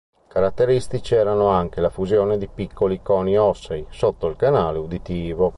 Caratteristici 0.27 1.13
erano 1.13 1.49
anche 1.49 1.79
la 1.79 1.91
fusione 1.91 2.39
di 2.39 2.47
piccoli 2.47 3.03
coni 3.03 3.37
ossei, 3.37 3.85
sotto 3.91 4.25
il 4.25 4.35
canale 4.35 4.79
uditivo. 4.79 5.49